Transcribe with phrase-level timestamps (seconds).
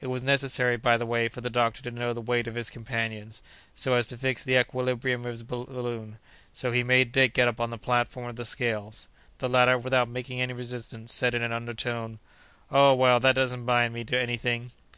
[0.00, 2.70] It was necessary, by the way, for the doctor to know the weight of his
[2.70, 3.42] companions,
[3.74, 6.16] so as to fix the equilibrium of his balloon;
[6.54, 9.06] so he made Dick get up on the platform of the scales.
[9.36, 12.20] The latter, without making any resistance, said, in an undertone:
[12.70, 12.94] "Oh!
[12.94, 14.70] well, that doesn't bind me to any thing."